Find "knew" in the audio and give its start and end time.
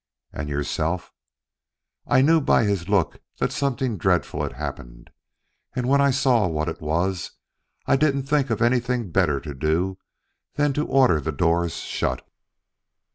2.23-2.41